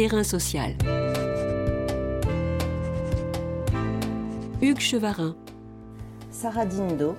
[0.00, 0.74] Terrain social.
[4.62, 5.36] Hugues Chevarin.
[6.30, 7.16] Sarah Dindo.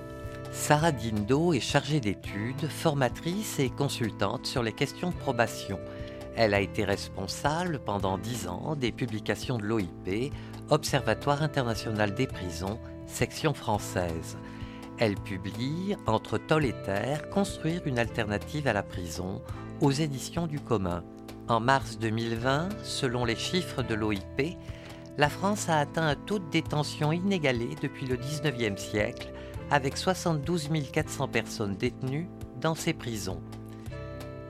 [0.50, 5.78] Sarah Dindo est chargée d'études, formatrice et consultante sur les questions de probation.
[6.34, 10.32] Elle a été responsable pendant dix ans des publications de l'OIP,
[10.68, 14.36] Observatoire international des prisons, section française.
[14.98, 19.40] Elle publie Entre Toll et Terre, construire une alternative à la prison
[19.80, 21.04] aux éditions du commun.
[21.52, 24.56] En mars 2020, selon les chiffres de l'OIP,
[25.18, 29.30] la France a atteint un taux de détention inégalé depuis le 19e siècle,
[29.70, 32.26] avec 72 400 personnes détenues
[32.62, 33.42] dans ces prisons.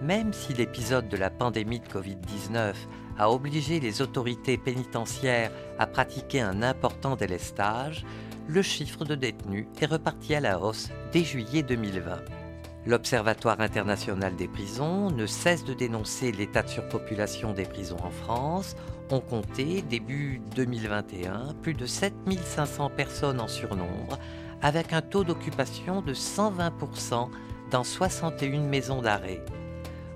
[0.01, 2.75] Même si l'épisode de la pandémie de Covid-19
[3.19, 8.07] a obligé les autorités pénitentiaires à pratiquer un important délestage,
[8.47, 12.42] le chiffre de détenus est reparti à la hausse dès juillet 2020.
[12.85, 18.75] L'Observatoire international des prisons ne cesse de dénoncer l'état de surpopulation des prisons en France.
[19.11, 24.19] On comptait, début 2021, plus de 7500 personnes en surnombre,
[24.63, 27.29] avec un taux d'occupation de 120%
[27.71, 29.45] dans 61 maisons d'arrêt.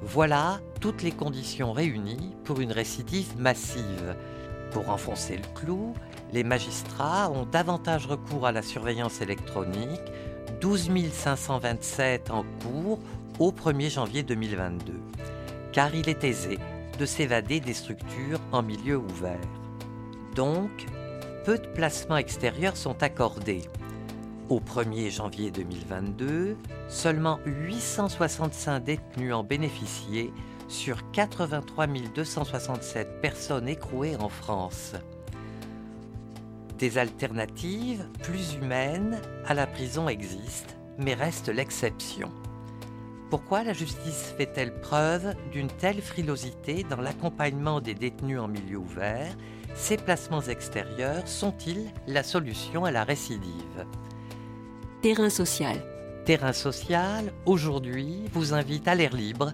[0.02, 4.16] Voilà toutes les conditions réunies pour une récidive massive.
[4.72, 5.94] Pour enfoncer le clou,
[6.32, 10.12] les magistrats ont davantage recours à la surveillance électronique,
[10.66, 12.98] 12 527 en cours
[13.38, 14.94] au 1er janvier 2022,
[15.70, 16.58] car il est aisé
[16.98, 19.38] de s'évader des structures en milieu ouvert.
[20.34, 20.86] Donc,
[21.44, 23.62] peu de placements extérieurs sont accordés.
[24.48, 26.56] Au 1er janvier 2022,
[26.88, 30.32] seulement 865 détenus en bénéficiaient
[30.66, 34.94] sur 83 267 personnes écrouées en France
[36.78, 42.30] des alternatives plus humaines à la prison existent, mais restent l'exception.
[43.30, 49.34] Pourquoi la justice fait-elle preuve d'une telle frilosité dans l'accompagnement des détenus en milieu ouvert?
[49.74, 53.86] Ces placements extérieurs sont-ils la solution à la récidive?
[55.02, 55.76] Terrain social.
[56.24, 59.52] Terrain social, aujourd'hui, vous invite à l'air libre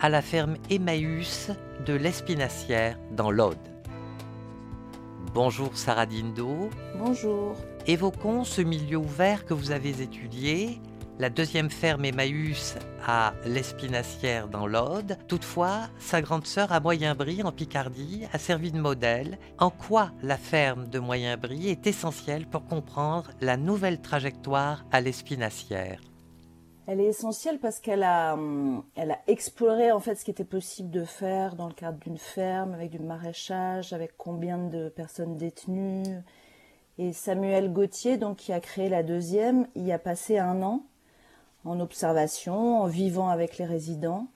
[0.00, 1.50] à la ferme Emmaüs
[1.84, 3.58] de l'Espinassière dans l'Aude.
[5.32, 6.70] Bonjour Sarah Dindo.
[6.98, 7.54] Bonjour.
[7.86, 10.80] Évoquons ce milieu ouvert que vous avez étudié,
[11.20, 12.74] la deuxième ferme Emmaüs
[13.06, 15.16] à l'Espinassière dans l'Aude.
[15.28, 19.38] Toutefois, sa grande sœur à Moyenbry en Picardie a servi de modèle.
[19.58, 26.00] En quoi la ferme de Moyenbry est essentielle pour comprendre la nouvelle trajectoire à l'Espinassière?
[26.90, 30.90] Elle est essentielle parce qu'elle a, hum, a exploré en fait ce qui était possible
[30.90, 36.20] de faire dans le cadre d'une ferme, avec du maraîchage, avec combien de personnes détenues.
[36.98, 40.82] Et Samuel Gauthier, donc qui a créé la deuxième, y a passé un an
[41.64, 44.26] en observation, en vivant avec les résidents.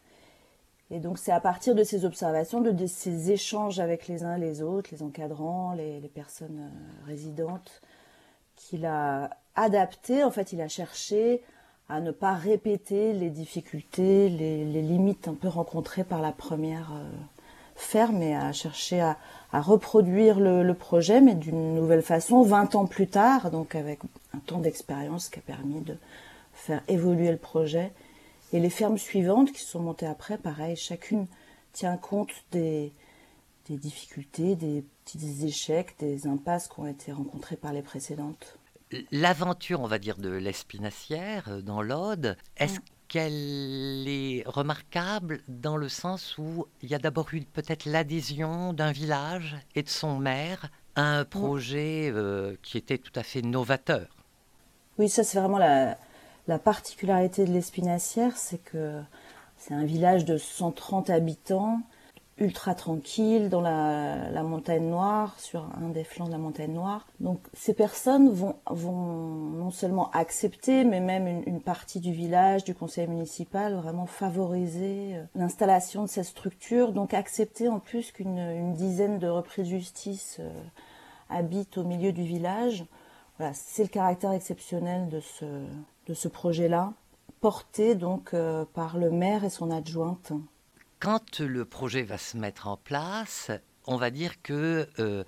[0.93, 4.62] Et donc c'est à partir de ces observations, de, ces échanges avec les uns les
[4.62, 7.82] autres, les encadrants, les, les personnes euh, résidentes,
[8.54, 11.43] qu'il a adapté, en fait il a cherché
[11.89, 17.11] à ne pas répéter les difficultés, les, limites un peu rencontrées par la première euh,
[17.77, 19.17] ferme et à chercher à,
[19.53, 24.00] reproduire le, projet, mais d'une nouvelle façon, 20 ans plus tard, donc avec
[24.34, 25.97] un temps d'expérience qui a permis de
[26.55, 27.93] faire évoluer le projet.
[28.53, 31.27] Et les fermes suivantes qui sont montées après, pareil, chacune
[31.73, 32.93] tient compte des,
[33.69, 38.59] des difficultés, des petits échecs, des impasses qui ont été rencontrées par les précédentes
[39.11, 45.89] l'aventure, on va dire, de l'Espinassière euh, dans l'Aude, est-ce qu'elle est remarquable dans le
[45.89, 50.71] sens où il y a d'abord eu peut-être l'adhésion d'un village et de son maire
[50.97, 54.09] à un projet euh, qui était tout à fait novateur?
[54.99, 55.99] Oui, ça c'est vraiment la,
[56.47, 59.00] la particularité de l'Espinassière, c'est que
[59.59, 61.81] c'est un village de 130 habitants
[62.39, 67.06] ultra tranquille dans la, montagne noire, sur un des flancs de la montagne noire.
[67.21, 73.06] Donc ces personnes vont, non seulement accepter, mais même une, partie du village, du conseil
[73.06, 79.29] municipal, vraiment favoriser euh, l'installation de cette structure, donc accepter en plus qu'une dizaine de
[79.29, 80.50] reprises de justice euh,
[81.31, 82.85] habitent au milieu du village.
[83.38, 85.44] Voilà, c'est le caractère exceptionnel de ce,
[86.06, 86.93] de ce projet-là,
[87.41, 90.32] porté donc euh, par le maire et son adjointe
[91.00, 93.50] quand le projet va se mettre en place,
[93.87, 95.25] on va dire que euh,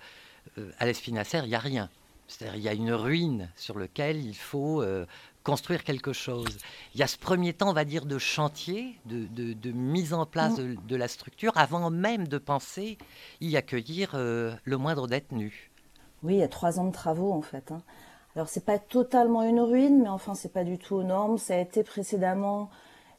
[0.58, 1.90] euh, à l'Espinassère, il n'y a rien.
[2.28, 5.06] C'est-à-dire il y a une ruine sur laquelle il faut euh,
[5.44, 6.58] construire quelque chose.
[6.94, 10.58] Il y a ce premier temps, on va dire, de chantier, de, mise en place
[10.58, 10.86] mm.
[10.86, 12.98] de, la structure, avant même de penser
[13.40, 15.70] y accueillir le moindre détenu.
[16.22, 17.70] Oui, il y a trois ans de travaux en fait.
[17.70, 17.82] Hein.
[18.34, 21.38] Alors c'est pas totalement une ruine, mais enfin c'est pas du tout aux normes.
[21.38, 22.70] Ça a été précédemment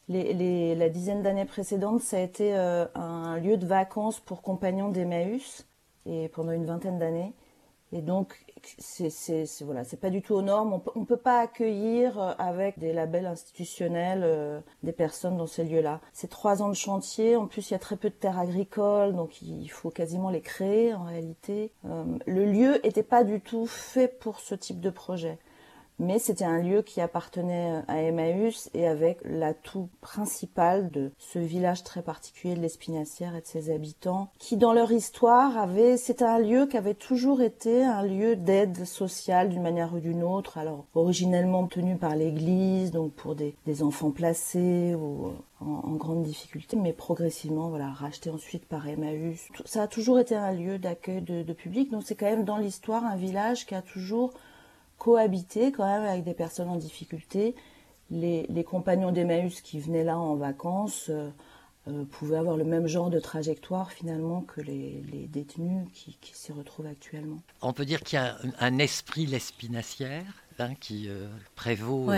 [0.10, 5.68] La dizaine d'années précédentes, ça a été un lieu de vacances pour compagnons d'Emmaüs,
[6.06, 7.34] et pendant une vingtaine d'années.
[7.94, 8.46] Et donc,
[8.80, 10.74] c'est voilà, c'est pas du tout aux normes.
[10.74, 15.64] On peut, peut pas accueillir euh, avec des labels institutionnels euh, des personnes dans ces
[15.64, 16.02] lieux-là.
[16.12, 17.38] C'est trois ans de chantier.
[17.38, 20.42] En plus, il y a très peu de terres agricoles, donc il faut quasiment les
[20.42, 21.72] créer en réalité.
[21.86, 25.40] Euh, le lieu était pas du tout fait pour ce type de projet
[26.00, 31.84] mais c'était un lieu qui appartenait à Emmaüs et avec l'atout principal de ce village
[31.84, 36.40] très particulier de l'Espinassière et de ses habitants, qui dans leur histoire avait, c'était un
[36.40, 40.86] lieu qui avait toujours été un lieu d'aide sociale d'une manière ou d'une autre, alors
[40.96, 47.70] originellement tenu par l'église, donc pour des, enfants placés ou en, grande difficulté, mais progressivement,
[47.70, 49.48] voilà, racheté ensuite par Emmaüs.
[49.66, 52.58] Ça a toujours été un lieu d'accueil de, de public, donc c'est quand même dans
[52.58, 54.34] l'histoire un village qui a toujours
[54.98, 57.56] cohabiter quand même avec des personnes en difficulté.
[58.10, 61.30] Les, compagnons d'Emmaüs qui venaient là en vacances euh,
[61.88, 66.88] euh, pouvaient avoir le même genre de trajectoire finalement que les, détenus qui, s'y retrouvent
[66.88, 67.40] actuellement.
[67.62, 70.24] On peut dire qu'il y a un, esprit l'espinacière
[70.58, 72.10] hein, qui euh, prévaut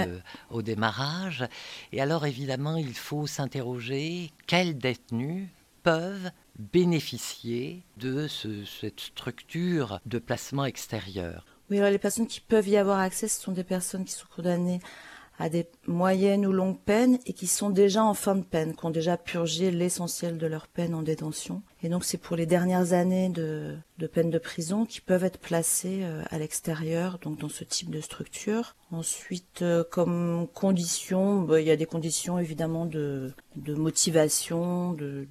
[0.52, 1.48] au démarrage.
[1.92, 5.48] Et alors évidemment, il faut s'interroger quels détenus
[5.82, 11.59] peuvent bénéficier de cette structure de placement extérieur.
[11.70, 14.28] Oui, alors les personnes qui peuvent y avoir accès, ce sont des personnes qui sont
[14.36, 14.80] condamnées
[15.38, 18.86] à des moyennes ou longues peines et qui sont déjà en fin de peine, qui
[18.86, 21.62] ont déjà purgé l'essentiel de leur peine en détention.
[21.82, 25.40] Et donc c'est pour les dernières années de, de peine de prison qui peuvent être
[25.40, 28.76] placées euh, à l'extérieur, donc dans ce type de structure.
[28.92, 35.28] Ensuite, euh, comme condition, bah, il y a des conditions évidemment de, de motivation, de,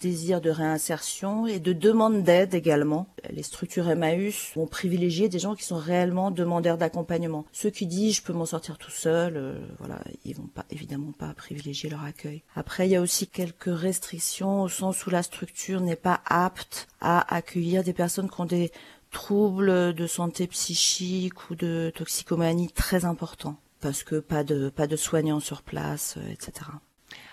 [0.00, 3.06] désir de réinsertion et de demande d'aide également.
[3.30, 7.46] Les structures Emmaüs vont privilégier des gens qui sont réellement demandeurs d'accompagnement.
[7.52, 11.12] Ceux qui disent je peux m'en sortir tout seul, euh, voilà, ils vont pas évidemment
[11.12, 12.42] pas privilégier leur accueil.
[12.54, 16.88] Après, il y a aussi quelques restrictions au sens où la structure n'est pas apte
[17.00, 18.70] à accueillir des personnes qui ont des
[19.10, 24.96] troubles de santé psychique ou de toxicomanie très importants parce que pas de pas de
[24.96, 26.70] soignants sur place, euh, etc.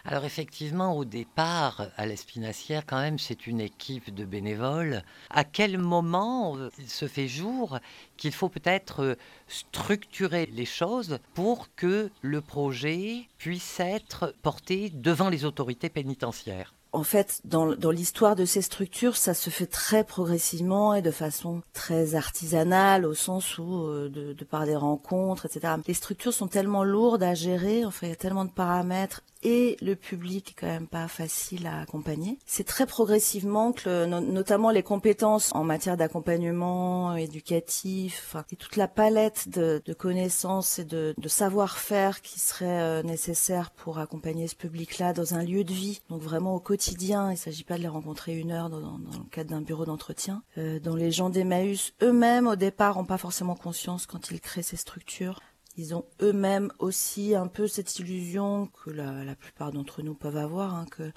[0.05, 5.03] Alors effectivement, au départ, à l'Espinassière, quand même, c'est une équipe de bénévoles.
[5.31, 7.79] À quel moment euh, il se fait jour
[8.15, 9.15] qu'il faut peut-être euh,
[9.47, 16.75] structurer les choses pour que le projet puisse être porté devant les autorités pénitentiaires?
[16.95, 21.61] En fait, dans, l'histoire de ces structures, ça se fait très progressivement et de façon
[21.73, 25.73] très artisanale, au sens où, euh, de, par des rencontres, etc.
[25.87, 29.95] Les structures sont tellement lourdes à gérer, il y a tellement de paramètres et le
[29.95, 32.39] public est quand même pas facile à accompagner.
[32.47, 39.47] C'est très progressivement que notamment les compétences en matière d'accompagnement éducatif et toute la palette
[39.49, 45.43] de, connaissances et de, savoir-faire qui serait euh, nécessaire pour accompagner ce public-là dans un
[45.43, 47.29] lieu de vie, donc vraiment au quotidien.
[47.29, 50.41] Il ne s'agit pas de les rencontrer une heure dans, le cadre d'un bureau d'entretien.
[50.57, 54.63] Euh, dont les gens d'Emmaüs eux-mêmes au départ n'ont pas forcément conscience quand ils créent
[54.63, 55.39] ces structures
[55.77, 60.75] ils ont eux-mêmes aussi un peu cette illusion que la, plupart d'entre nous peuvent avoir,
[60.75, 61.11] hein, que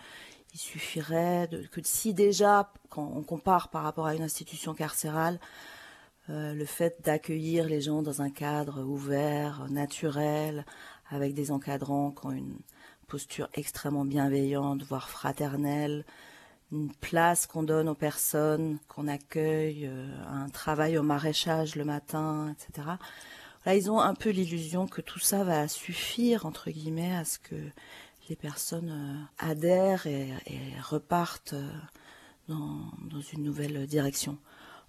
[0.54, 5.38] il suffirait que si déjà, quand on compare par rapport à une institution carcérale,
[6.30, 10.64] euh, le fait d'accueillir les gens dans un cadre ouvert, naturel,
[11.10, 12.58] avec des encadrants qui ont une
[13.06, 16.04] posture extrêmement bienveillante, voire fraternelle,
[16.70, 22.52] une place qu'on donne aux personnes qu'on accueille, euh, un travail au maraîchage le matin,
[22.52, 22.88] etc.
[23.74, 27.56] Ils ont un peu l'illusion que tout ça va suffire, entre guillemets, à ce que
[28.28, 30.32] les personnes euh, adhèrent et,
[30.82, 31.70] repartent euh,
[32.48, 34.38] dans, une nouvelle direction.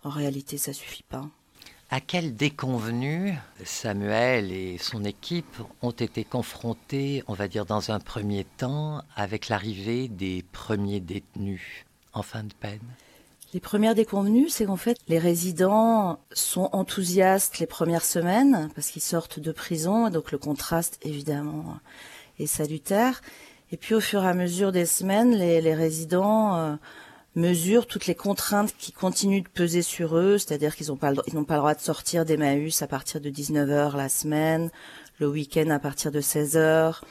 [0.03, 1.27] En réalité, ça suffit pas.
[1.89, 3.33] À quel déconvenu
[3.65, 9.49] Samuel et son équipe ont été confrontés, on va dire dans un premier temps, avec
[9.49, 11.85] l'arrivée des premiers détenus?
[12.13, 12.79] En fin de peine?
[13.53, 19.01] Les premières déconvenues, c'est qu'en fait, les résidents sont enthousiastes les premières semaines parce qu'ils
[19.01, 21.79] sortent de prison, donc le contraste évidemment
[22.37, 23.21] est salutaire.
[23.71, 26.75] Et puis au fur et à mesure des semaines, les, résidents euh,
[27.35, 31.43] mesurent toutes les contraintes qui continuent de peser sur eux, c'est-à-dire qu'ils n'ont pas, le,
[31.43, 34.69] pas le droit de sortir d'Emmaüs à partir de 19h la semaine,
[35.19, 37.01] le week-end à partir de 16h,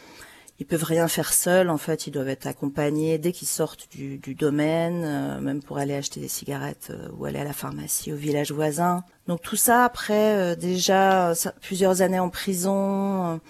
[0.59, 4.19] ils peuvent rien faire seuls en fait ils doivent être accompagnés dès qu'ils sortent du,
[4.35, 8.17] domaine euh, même pour aller acheter des cigarettes euh, ou aller à la pharmacie au
[8.17, 9.05] village voisin.
[9.27, 13.41] Donc tout ça après euh, déjà plusieurs années en prison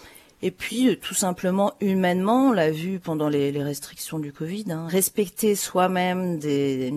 [0.41, 4.87] Et puis, euh, tout simplement, humainement, on l'a vu pendant les, restrictions du Covid, hein,
[4.89, 6.93] respecter soi-même des,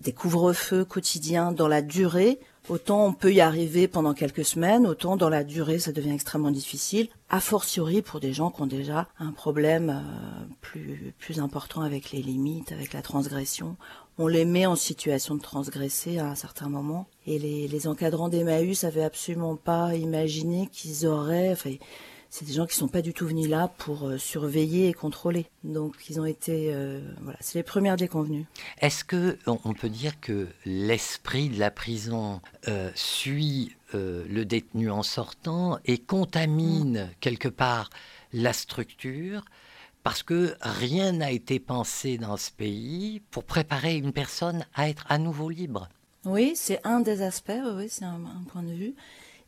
[0.00, 2.40] des, couvre-feux quotidiens dans la durée,
[2.70, 6.52] autant on peut y arriver pendant quelques semaines, autant dans la durée, ça devient extrêmement
[6.52, 11.82] difficile, a fortiori pour des gens qui ont déjà un problème euh, plus, plus important
[11.82, 13.76] avec les limites, avec la transgression.
[14.18, 17.06] On les met en situation de transgresser à un certain moment.
[17.26, 21.56] Et les, encadrants d'Emmaüs avaient absolument pas imaginé qu'ils auraient...
[22.30, 25.46] c'est des gens qui sont pas du tout venus là pour euh, surveiller et contrôler.
[25.64, 28.46] Donc ils ont été, euh, voilà, c'est les premières déconvenues.
[28.80, 35.02] Est-ce que on peut dire que l'esprit de la prison euh, suit le détenu en
[35.02, 37.10] sortant et contamine mm.
[37.18, 37.90] quelque part
[38.32, 39.44] la structure?
[40.04, 45.04] Parce que rien n'a été pensé dans ce pays pour préparer une personne à être
[45.08, 45.88] à nouveau libre.
[46.24, 48.20] Oui, c'est un des aspects, oui, c'est un,
[48.52, 48.94] point de vue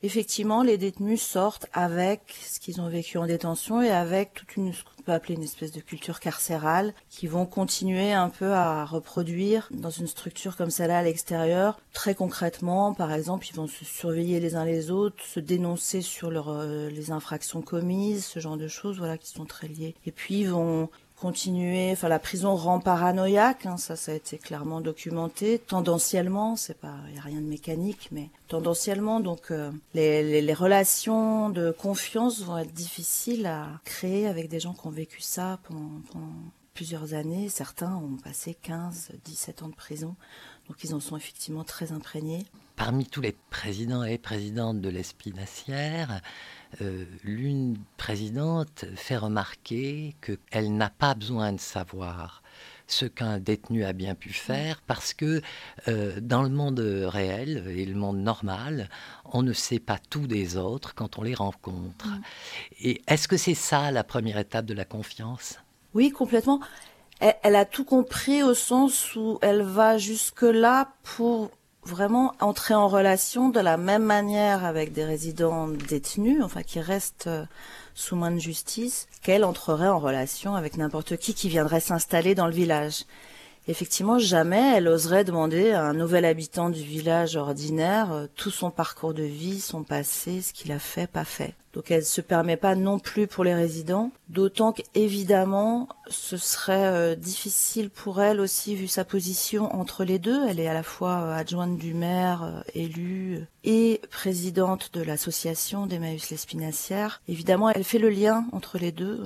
[0.02, 4.72] effectivement, les détenus sortent avec ce qu'ils ont vécu en détention et avec toute une,
[4.72, 9.68] ce peut appeler une espèce de culture carcérale, qui vont continuer un peu à reproduire
[9.70, 11.78] dans une structure comme celle-là à l'extérieur.
[11.92, 16.48] Très concrètement, par exemple, ils vont se surveiller les uns les autres, se dénoncer sur
[16.48, 19.94] euh, les infractions commises, ce genre de choses, voilà, qui sont très liées.
[20.06, 20.88] Et puis, ils vont
[21.22, 21.92] continuer.
[21.92, 25.60] Enfin, la prison rend paranoïaque, hein, ça, a été clairement documenté.
[25.60, 31.48] Tendanciellement, c'est pas, il y a rien de mécanique, mais tendanciellement, donc euh, les, relations
[31.48, 35.90] de confiance vont être difficiles à créer avec des gens qui ont vécu ça pendant,
[36.12, 36.32] pendant
[36.74, 37.48] plusieurs années.
[37.48, 40.16] Certains ont passé 15, 17 ans de prison,
[40.68, 42.46] donc ils en sont effectivement très imprégnés.
[42.76, 46.20] Parmi tous les présidents et présidentes de l'Espinassière,
[46.80, 52.42] euh, l'une présidente fait remarquer qu'elle n'a pas besoin de savoir
[52.86, 55.42] ce qu'un détenu a bien pu faire parce que
[55.88, 58.88] euh, dans le monde réel et le monde normal,
[59.24, 62.06] on ne sait pas tout des autres quand on les rencontre.
[62.06, 62.22] Mm.
[62.80, 65.58] Et est-ce que c'est ça la première étape de la confiance?
[65.94, 66.60] Oui, complètement.
[67.22, 71.50] Elle, a tout compris au sens où elle va jusque-là pour
[71.84, 77.28] vraiment entrer en relation de la même manière avec des résidents détenus, enfin qui restent
[77.28, 77.44] euh,
[77.94, 82.46] sous main de justice, qu'elle entrerait en relation avec n'importe qui qui viendrait s'installer dans
[82.46, 83.04] le village.
[83.68, 88.72] Effectivement, jamais elle oserait demander à un nouvel habitant du village ordinaire euh, tout son
[88.72, 91.54] parcours de vie, son passé, ce qu'il a fait, pas fait.
[91.72, 97.14] Donc elle se permet pas non plus pour les résidents, d'autant qu'évidemment ce serait euh,
[97.14, 100.46] difficile pour elle aussi vu sa position entre les deux.
[100.48, 106.30] Elle est à la fois euh, adjointe du maire, élue et présidente de l'association d'Emmaüs
[106.30, 107.22] l'Espinassière.
[107.28, 109.22] Évidemment, elle fait le lien entre les deux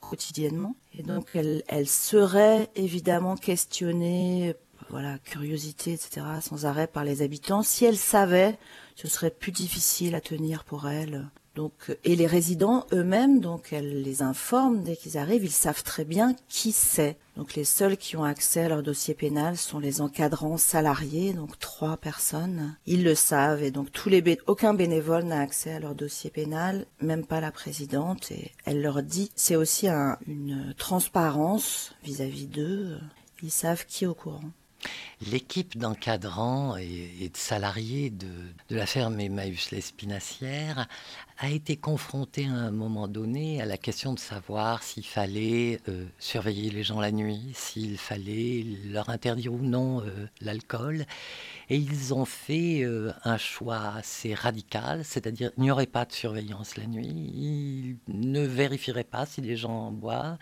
[0.00, 0.76] quotidiennement.
[1.00, 4.54] Et donc, elle, elle serait évidemment questionnée,
[4.90, 7.62] voilà, curiosité, etc., sans arrêt par les habitants.
[7.62, 8.58] Si elle savait,
[8.96, 14.00] ce serait plus difficile à tenir pour elle donc, et les résidents eux-mêmes, donc elle
[14.00, 17.18] les informe dès qu'ils arrivent, ils savent très bien qui c'est.
[17.36, 21.58] Donc les seuls qui ont accès à leur dossier pénal sont les encadrants salariés, donc
[21.58, 22.76] trois personnes.
[22.86, 26.86] Ils le savent et donc tous les aucun bénévole n'a accès à leur dossier pénal,
[27.02, 28.30] même pas la présidente.
[28.30, 32.96] Et elle leur dit, c'est aussi une transparence vis-à-vis d'eux.
[33.42, 34.50] Ils savent qui est au courant.
[35.30, 38.28] L'équipe d'encadrants et, de salariés de,
[38.70, 40.88] la ferme Emmaüs l'Espinassière
[41.38, 46.06] a été confrontée à un moment donné à la question de savoir s'il fallait euh,
[46.18, 51.04] surveiller les gens la nuit, s'il fallait leur interdire ou non euh, l'alcool.
[51.68, 56.12] Et ils ont fait euh, un choix assez radical, c'est-à-dire il n'y aurait pas de
[56.12, 60.38] surveillance la nuit, ils ne vérifieraient pas si les gens boivent.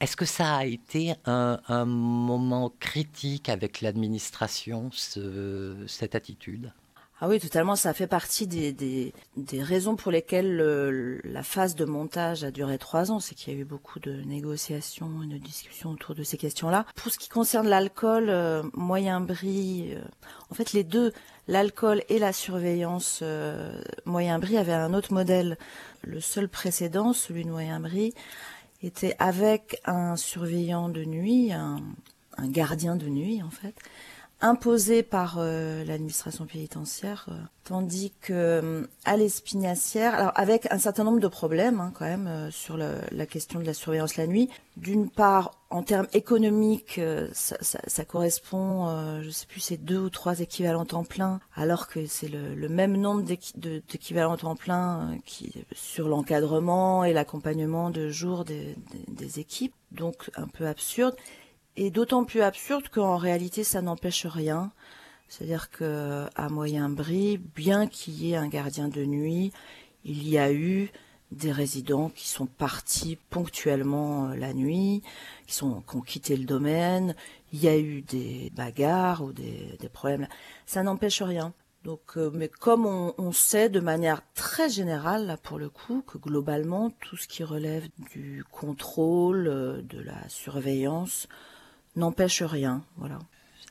[0.00, 6.72] Est-ce que ça a été un, moment critique avec l'administration, cette attitude?
[7.20, 7.76] Ah oui, totalement.
[7.76, 9.12] Ça fait partie des,
[9.60, 13.20] raisons pour lesquelles la phase de montage a duré trois ans.
[13.20, 16.84] C'est qu'il y a eu beaucoup de négociations et de discussions autour de ces questions-là.
[16.96, 20.00] Pour ce qui concerne l'alcool, euh, moyen bris, euh,
[20.50, 21.12] en fait, les deux,
[21.46, 25.56] l'alcool et la surveillance euh, moyen bris avaient un autre modèle.
[26.02, 28.12] Le seul précédent, celui de moyen bris,
[28.86, 31.80] était avec un surveillant de nuit, un,
[32.38, 33.74] gardien de nuit en fait,
[34.44, 37.34] imposé par euh, l'administration pénitentiaire, euh,
[37.64, 42.76] tandis que euh, à alors avec un certain nombre de problèmes hein, quand même sur
[42.76, 44.50] la question de la surveillance la nuit.
[44.76, 47.00] D'une part, en termes économiques,
[47.32, 52.28] ça, correspond, je sais plus, c'est deux ou trois équivalents temps plein, alors que c'est
[52.28, 55.16] le, même nombre d'équivalents temps plein
[55.72, 61.14] sur l'encadrement et l'accompagnement de jour des équipes, donc un peu absurde
[61.76, 64.72] et d'autant plus absurde qu'en réalité ça n'empêche rien.
[65.28, 69.52] C'est-à-dire que à moyen bris, bien qu'il y ait un gardien de nuit,
[70.04, 70.90] il y a eu
[71.34, 75.02] des résidents qui sont partis ponctuellement euh, la nuit,
[75.46, 77.14] qui, ont quitté le domaine.
[77.52, 80.28] Il y a eu des bagarres ou des, problèmes.
[80.66, 81.52] Ça n'empêche rien.
[81.82, 86.02] Donc, euh, mais comme on, on, sait de manière très générale, là, pour le coup,
[86.06, 91.28] que globalement, tout ce qui relève du contrôle, euh, de la surveillance,
[91.96, 92.82] n'empêche rien.
[92.96, 93.18] Voilà.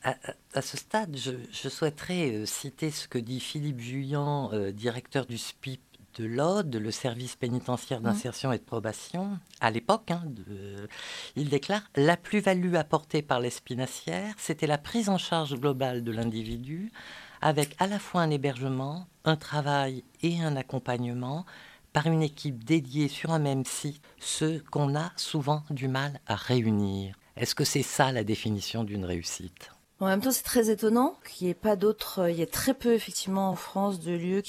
[0.04, 0.16] À,
[0.54, 5.26] à, ce stade, je, je souhaiterais euh, citer ce que dit Philippe Juillan, euh, directeur
[5.26, 5.82] du SPIP
[6.16, 8.04] de l'ODE, le service pénitentiaire Mmh.
[8.04, 10.88] d'insertion et de probation, à l'époque, hein, de-
[11.36, 16.92] il déclare La plus-value apportée par l'espinacière, c'était la prise en charge globale de l'individu,
[17.42, 21.46] avec à la fois un hébergement, un travail et un accompagnement
[21.94, 26.36] par une équipe dédiée sur un même site, ce qu'on a souvent du mal à
[26.36, 27.16] réunir.
[27.36, 29.72] Est-ce que c'est ça la définition d'une réussite?
[30.00, 32.30] En même temps, c'est très étonnant qu'il n'y ait pas d'autres.
[32.30, 34.44] Il y a très peu, effectivement, en France, de lieux,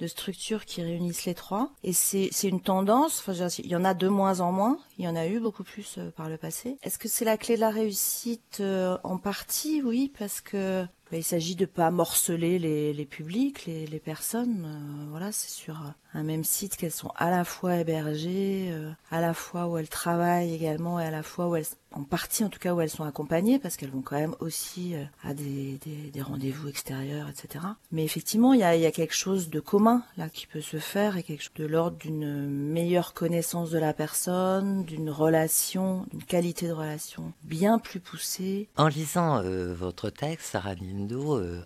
[0.00, 1.70] de structures qui réunissent les trois.
[1.82, 3.20] Et c'est une tendance.
[3.20, 4.78] Enfin, il y en a de moins en moins.
[4.98, 6.76] Il y en a eu beaucoup plus euh, par le passé.
[6.82, 10.84] Est-ce que c'est la clé de la réussite euh, En partie, oui, parce que
[11.18, 14.64] il s'agit de pas morceler les, publics, les, personnes.
[14.64, 15.82] Euh, voilà, c'est sur
[16.14, 19.88] un même site qu'elles sont à la fois hébergées, euh, à la fois où elles
[19.88, 22.90] travaillent également, et à la fois où elles, en partie en tout cas où elles
[22.90, 25.78] sont accompagnées, parce qu'elles vont quand même aussi euh, à des,
[26.20, 27.64] rendez-vous extérieurs, etc.
[27.90, 31.22] Mais effectivement, il y a, quelque chose de commun là qui peut se faire, et
[31.22, 36.72] quelque chose de l'ordre d'une meilleure connaissance de la personne, d'une relation, d'une qualité de
[36.72, 38.68] relation bien plus poussée.
[38.76, 40.74] En lisant votre texte, Sarah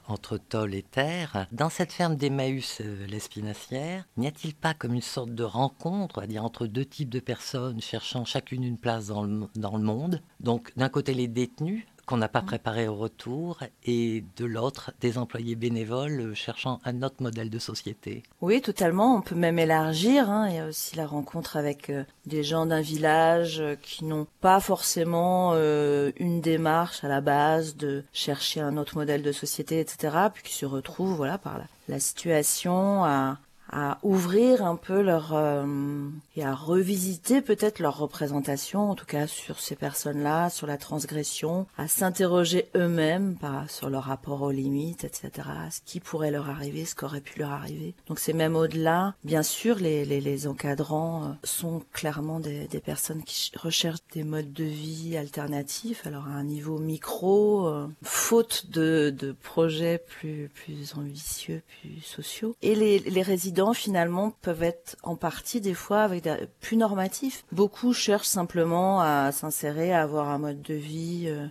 [0.09, 5.03] Entre Toll et Terre, dans cette ferme d'Emmaüs euh, l'Espinacière, n'y a-t-il pas comme une
[5.03, 9.09] sorte de rencontre, on va dire, entre deux types de personnes cherchant chacune une place
[9.09, 10.23] dans le, dans le monde?
[10.41, 15.19] Donc, d'un côté, les détenus qu'on n'a pas préparés au retour, et de l'autre, des
[15.19, 18.23] employés bénévoles euh, cherchant un autre modèle de société.
[18.41, 19.17] Oui, totalement.
[19.17, 20.31] On peut même élargir.
[20.31, 20.49] Hein.
[20.49, 24.29] Il y a aussi la rencontre avec euh, des gens d'un village euh, qui n'ont
[24.41, 30.17] pas forcément une démarche à la base de chercher un autre modèle de société, etc.
[30.33, 33.39] Puis qui se retrouvent, voilà, par la situation à
[33.71, 39.27] à ouvrir un peu leur euh, et à revisiter peut-être leur représentation en tout cas
[39.27, 45.05] sur ces personnes-là sur la transgression à s'interroger eux-mêmes par sur leur rapport aux limites
[45.05, 47.95] etc ce qui pourrait leur arriver ce qu'aurait pu leur arriver.
[48.07, 53.23] Donc c'est même au-delà bien sûr les, les, encadrants euh, sont clairement des, des personnes
[53.23, 59.11] qui recherchent des modes de vie alternatifs alors à un niveau micro euh, faute de,
[59.11, 62.55] de projets plus plus ambitieux plus sociaux.
[62.63, 67.45] Et les, les résidents finalement peuvent être en partie des fois avec des, plus normatifs.
[67.53, 71.47] Beaucoup cherchent simplement à s'insérer, à avoir un mode de vie, euh,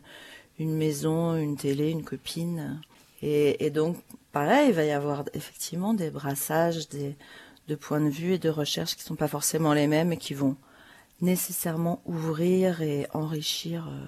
[0.60, 2.82] une maison, une télé, une copine.
[3.22, 3.98] Et, et, donc,
[4.32, 7.16] pareil, il va y avoir effectivement des brassages des,
[7.68, 10.34] de points de vue et de recherche qui sont pas forcément les mêmes et qui
[10.34, 10.58] vont
[11.22, 14.06] nécessairement ouvrir et enrichir euh,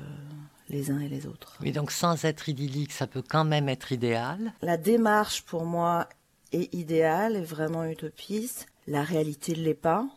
[0.69, 1.57] les uns et les autres.
[1.61, 4.53] Oui, donc sans être idyllique, ça peut quand même être idéal.
[4.61, 6.07] La démarche pour moi
[6.51, 8.67] est idéale, est vraiment utopiste.
[8.87, 10.07] La réalité ne l'est pas.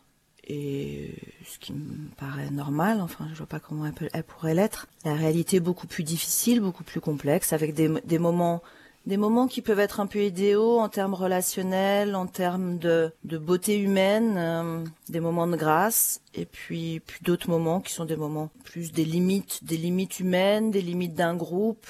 [0.47, 1.13] Et
[1.45, 4.87] ce qui me paraît normal, enfin je vois pas comment elle, pourrait l'être.
[5.05, 8.61] La réalité est beaucoup plus difficile, beaucoup plus complexe, avec des, moments
[9.05, 13.37] des moments qui peuvent être un peu idéaux en termes relationnels, en termes de, de
[13.37, 18.15] beauté humaine, euh, des moments de grâce, et puis, puis d'autres moments qui sont des
[18.15, 21.87] moments plus des limites, des limites humaines, des limites d'un groupe,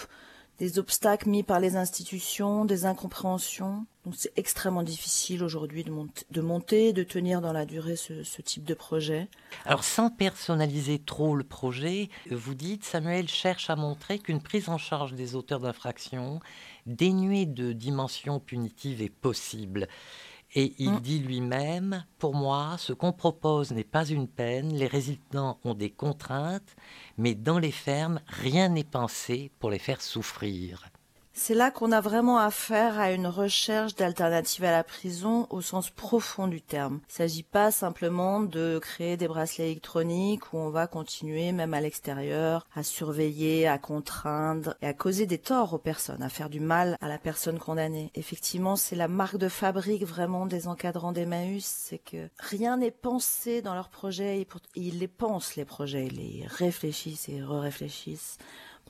[0.62, 3.88] des obstacles mis par les institutions, des incompréhensions.
[4.06, 8.64] Donc c'est extrêmement difficile aujourd'hui de, monter, de tenir dans la durée ce, ce, type
[8.64, 9.28] de projet.
[9.66, 14.78] Alors sans personnaliser trop le projet, vous dites Samuel cherche à montrer qu'une prise en
[14.78, 16.42] charge des auteurs d'infractions
[16.86, 19.88] dénuée de dimension punitive est possible.
[20.54, 21.00] Et il mmh.
[21.00, 25.90] dit lui-même, pour moi, ce qu'on propose n'est pas une peine, les résidents ont des
[25.90, 26.76] contraintes,
[27.18, 30.90] mais dans les fermes, rien n'est pensé pour les faire souffrir.
[31.34, 35.90] C'est là qu'on a vraiment affaire à une recherche d'alternatives à la prison au sens
[35.90, 37.00] profond du terme.
[37.04, 41.74] Il ne s'agit pas simplement de créer des bracelets électroniques où on va continuer, même
[41.74, 46.50] à l'extérieur, à surveiller, à contraindre et à causer des torts aux personnes, à faire
[46.50, 48.12] du mal à la personne condamnée.
[48.14, 53.62] Effectivement, c'est la marque de fabrique vraiment des encadrants d'Emmaüs, c'est que rien n'est pensé
[53.62, 58.38] dans leurs projets, ils les pensent les projets, ils les réfléchissent et re-réfléchissent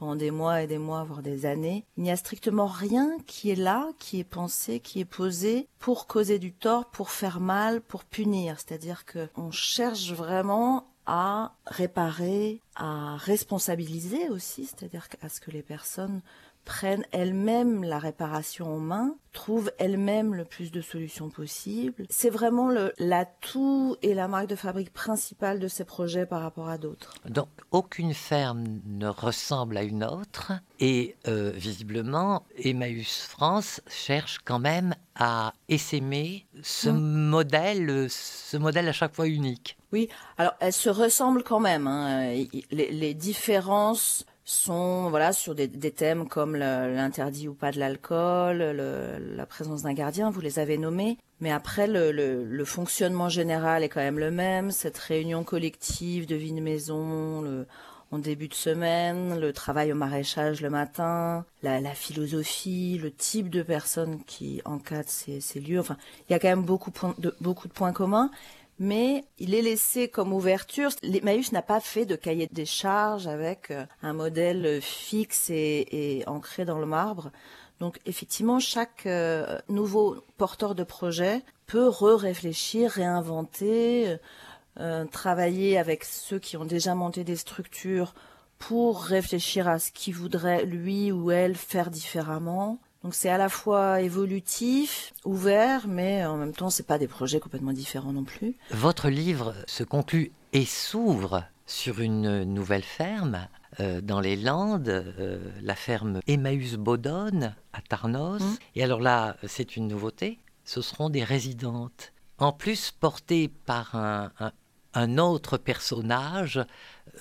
[0.01, 1.85] pendant des mois et des mois, voire des années.
[1.95, 6.07] Il n'y a strictement rien qui est là, qui est pensé, qui est posé pour
[6.07, 8.55] causer du tort, pour faire mal, pour punir.
[8.57, 15.61] C'est-à-dire que on cherche vraiment à réparer, à responsabiliser aussi, c'est-à-dire à ce que les
[15.61, 16.21] personnes
[16.65, 22.06] prennent elles-mêmes la réparation en main, trouvent elles-mêmes le plus de solutions possibles.
[22.10, 26.78] C'est vraiment l'atout et la marque de fabrique principale de ces projets par rapport à
[26.78, 27.13] d'autres.
[27.28, 34.60] Donc aucune ferme ne ressemble à une autre et euh, visiblement Emmaüs France cherche quand
[34.60, 37.30] même à essaimer ce mmh.
[37.30, 39.78] modèle, ce modèle à chaque fois unique.
[39.91, 41.88] Oui, alors elles se ressemblent quand même.
[41.88, 42.34] Hein.
[42.71, 49.45] Les, les différences sont voilà sur des, thèmes comme l'interdit ou pas de l'alcool, la
[49.45, 51.17] présence d'un gardien, vous les avez nommés.
[51.39, 54.71] Mais après, le, fonctionnement général est quand même le même.
[54.71, 57.65] Cette réunion collective de vie de maison
[58.11, 63.63] en début de semaine, le travail au maraîchage le matin, la, philosophie, le type de
[63.63, 65.79] personnes qui encadrent ces, ces lieux.
[65.79, 65.97] Enfin,
[66.29, 68.29] il y a quand même beaucoup de, beaucoup de points communs
[68.82, 70.89] mais il est laissé comme ouverture.
[71.04, 76.65] L'Emmaüs n'a pas fait de cahier des charges avec euh, un modèle fixe et, ancré
[76.65, 77.32] dans le marbre.
[77.80, 84.17] Donc effectivement, chaque euh, nouveau porteur de projet peut re-réfléchir, réinventer,
[84.80, 88.15] euh, travailler avec ceux qui ont déjà monté des structures
[88.58, 92.80] pour réfléchir à ce qu'il voudrait lui ou elle faire différemment.
[93.03, 97.39] Donc c'est à la fois évolutif, ouvert, mais en même temps c'est pas des projets
[97.39, 98.55] complètement différents non plus.
[98.69, 103.47] Votre livre se conclut et s'ouvre sur une nouvelle ferme
[103.79, 108.41] euh, dans les Landes, euh, la ferme Emmaüs Baudonne à Tarnos.
[108.41, 108.57] Mmh.
[108.75, 112.11] Et alors là, c'est une nouveauté, ce seront des résidentes.
[112.37, 116.59] En plus portées par un, autre personnage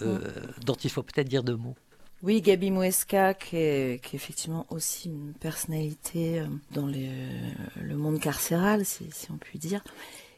[0.02, 0.64] euh, mmh.
[0.64, 1.76] dont il faut peut-être dire deux mots.
[2.22, 8.84] Oui, Gabi Muesca, qui est, effectivement aussi une personnalité euh, dans euh, le monde carcéral,
[8.84, 9.82] si, on peut dire,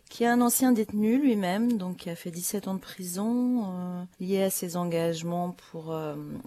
[0.09, 4.05] qui est un ancien détenu lui-même, donc qui a fait 17 ans de prison, euh,
[4.21, 5.93] lié à ses engagements pour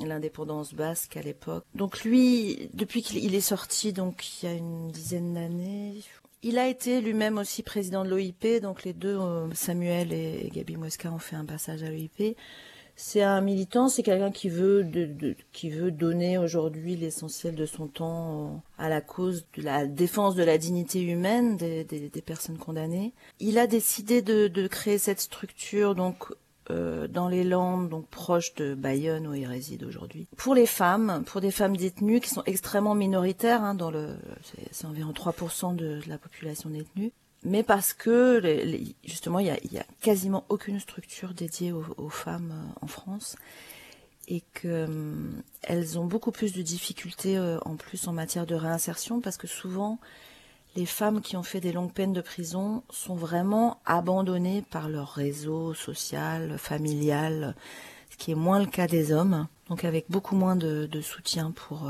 [0.01, 1.65] l'indépendance basque à l'époque.
[1.73, 5.95] Donc lui, depuis qu'il est sorti, donc il y a une dizaine d'années,
[6.43, 9.19] il a été lui-même aussi président de l'OIP, donc les deux,
[9.53, 12.37] Samuel et, Gabi Muesca, ont fait un passage à l'OIP
[12.95, 14.83] c'est un militant, c'est quelqu'un qui veut
[15.91, 21.01] donner aujourd'hui l'essentiel de son temps à la cause de la défense de la dignité
[21.01, 23.13] humaine des, personnes condamnées.
[23.39, 26.31] Il a décidé de, créer cette structure donc
[26.71, 30.27] euh, dans les Landes, donc proche de Bayonne où il réside aujourd'hui.
[30.37, 34.15] Pour les femmes, pour des femmes détenues qui sont extrêmement minoritaires, hein, dans le,
[34.71, 37.11] c'est environ 3% de la population détenue
[37.45, 38.41] mais parce que
[39.03, 43.37] justement il y a, quasiment aucune structure dédiée aux, femmes euh, en France
[44.27, 49.21] et qu'elles euh, ont beaucoup plus de difficultés euh, en plus en matière de réinsertion
[49.21, 49.99] parce que souvent
[50.75, 55.11] les femmes qui ont fait des longues peines de prison sont vraiment abandonnées par leur
[55.11, 57.55] réseau social, familial,
[58.09, 61.89] ce qui est moins le cas des hommes, donc avec beaucoup moins de, soutien pour,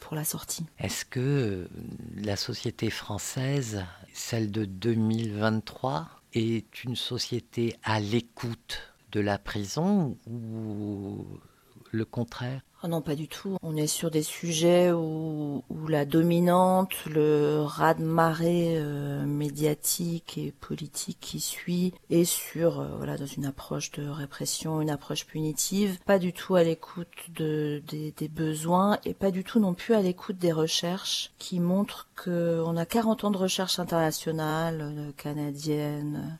[0.00, 0.66] pour la sortie.
[0.78, 1.68] Est-ce que
[2.16, 11.26] la société française celle de 2023 est une société à l'écoute de la prison ou
[11.90, 12.62] le contraire?
[12.86, 13.56] Ah non, pas du tout.
[13.62, 21.40] On est sur des sujets où, la dominante, le raz-de-marée euh, médiatique et politique qui
[21.40, 26.32] suit est sur, euh, voilà, dans une approche de répression, une approche punitive, pas du
[26.32, 30.38] tout à l'écoute de, des, des, besoins et pas du tout non plus à l'écoute
[30.38, 36.38] des recherches qui montrent qu'on a 40 ans de recherche internationale, euh, canadienne,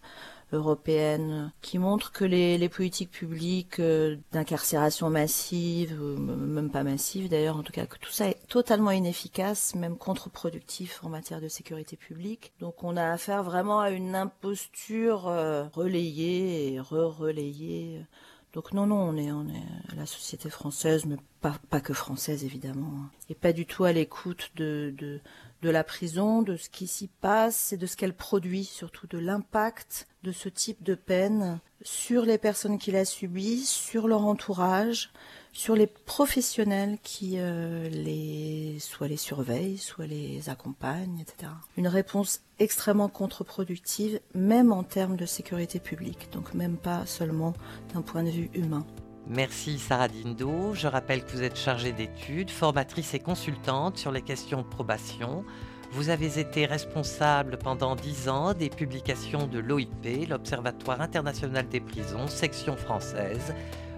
[0.53, 7.63] européenne qui montre que les, politiques publiques euh, d'incarcération massive, même pas massive d'ailleurs, en
[7.63, 12.53] tout cas que tout ça est totalement inefficace, même contre-productif en matière de sécurité publique.
[12.61, 18.05] Donc on a affaire vraiment à une imposture euh, relayée et re-relayée.
[18.53, 22.43] Donc non, non, on est, on est la société française, mais pas, pas que française
[22.43, 23.11] évidemment, hein.
[23.29, 25.21] et pas du tout à l'écoute de, de,
[25.63, 29.19] de la prison, de ce qui s'y passe et de ce qu'elle produit, surtout de
[29.19, 35.11] l'impact de ce type de peine sur les personnes qui la subissent, sur leur entourage,
[35.53, 41.53] sur les professionnels qui euh, les les surveillent, soit les accompagnent, etc.
[41.77, 47.55] Une réponse extrêmement contre-productive, même en termes de sécurité publique, donc même pas seulement
[47.95, 48.85] d'un point de vue humain.
[49.29, 50.73] Merci Sarah Dindo.
[50.75, 55.45] Je rappelle que vous êtes chargée d'études, formatrice et consultante sur les questions de probation.
[55.93, 62.29] Vous avez été responsable pendant dix ans des publications de l'OIP, l'Observatoire international des prisons,
[62.29, 63.55] section française.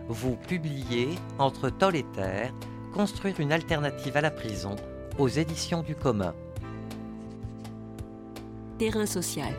[0.09, 2.53] Vous publiez Entre Toll et Terre,
[2.95, 4.75] Construire une alternative à la prison
[5.19, 6.35] aux éditions du commun.
[8.79, 9.53] Terrain social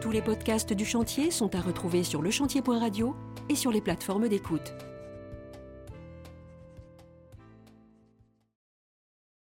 [0.00, 3.16] Tous les podcasts du chantier sont à retrouver sur lechantier.radio
[3.48, 4.74] et sur les plateformes d'écoute.